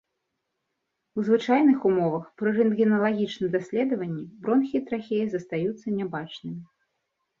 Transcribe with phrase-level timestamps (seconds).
[1.17, 6.61] У звычайных умовах пры рэнтгеналагічным даследаванні бронхі і трахея застаюцца нябачнымі.